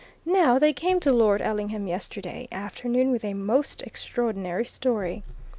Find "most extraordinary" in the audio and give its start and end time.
3.35-4.65